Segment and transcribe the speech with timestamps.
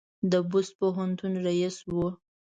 [0.31, 1.95] د بُست پوهنتون رییس و.